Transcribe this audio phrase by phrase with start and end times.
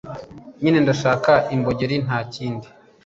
[0.61, 2.67] nyine ndashaka imbogeri nta kindi